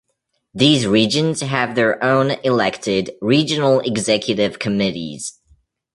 [0.55, 5.37] These regions have their own elected Regional Executive Committees.